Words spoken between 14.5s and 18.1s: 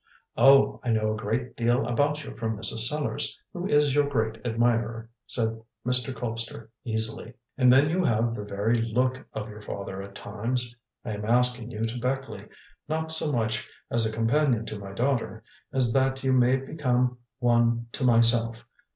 to my daughter, as that you may become one to